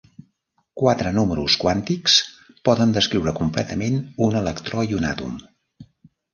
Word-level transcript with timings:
Quatre 0.83 1.11
números 1.17 1.57
quàntics 1.65 2.15
poden 2.71 2.97
descriure 2.97 3.35
completament 3.43 4.03
un 4.31 4.41
electró 4.43 4.89
i 4.93 5.01
un 5.03 5.09
àtom. 5.15 5.41